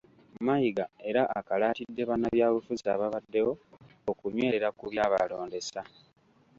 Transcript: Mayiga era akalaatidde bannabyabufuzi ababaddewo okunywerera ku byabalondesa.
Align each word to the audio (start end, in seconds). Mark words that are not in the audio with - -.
Mayiga 0.45 0.85
era 1.09 1.21
akalaatidde 1.39 2.03
bannabyabufuzi 2.09 2.85
ababaddewo 2.95 3.51
okunywerera 4.11 4.69
ku 4.77 4.85
byabalondesa. 4.91 5.81